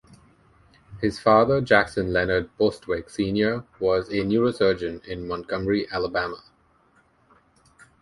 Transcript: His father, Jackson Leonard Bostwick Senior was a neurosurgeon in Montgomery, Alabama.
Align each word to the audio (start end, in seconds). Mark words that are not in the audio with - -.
His 0.99 1.19
father, 1.19 1.61
Jackson 1.61 2.11
Leonard 2.11 2.57
Bostwick 2.57 3.07
Senior 3.07 3.65
was 3.79 4.09
a 4.09 4.23
neurosurgeon 4.23 5.05
in 5.05 5.27
Montgomery, 5.27 5.87
Alabama. 5.91 6.41